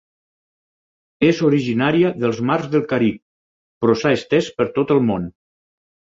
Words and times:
És 1.27 1.41
originària 1.49 2.11
dels 2.23 2.39
mars 2.51 2.65
del 2.73 2.87
Carib 2.95 3.21
però 3.85 3.99
s'ha 4.01 4.15
estès 4.19 4.51
per 4.57 4.69
tot 4.81 4.97
el 4.99 5.05
món. 5.13 5.31